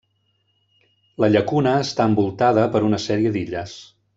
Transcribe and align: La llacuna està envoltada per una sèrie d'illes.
La 1.25 1.29
llacuna 1.35 1.75
està 1.83 2.09
envoltada 2.13 2.67
per 2.77 2.85
una 2.91 3.03
sèrie 3.07 3.35
d'illes. 3.37 3.79